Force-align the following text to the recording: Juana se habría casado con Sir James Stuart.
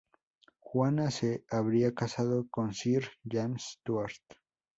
Juana 0.61 1.11
se 1.11 1.45
habría 1.47 1.93
casado 1.93 2.47
con 2.49 2.73
Sir 2.73 3.07
James 3.23 3.77
Stuart. 3.79 4.17